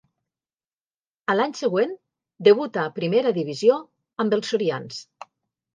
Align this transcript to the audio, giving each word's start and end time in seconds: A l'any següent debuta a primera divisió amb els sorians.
A 1.33 1.35
l'any 1.35 1.53
següent 1.59 1.93
debuta 2.49 2.85
a 2.89 2.95
primera 2.99 3.35
divisió 3.39 3.79
amb 4.27 4.39
els 4.41 4.53
sorians. 4.55 5.07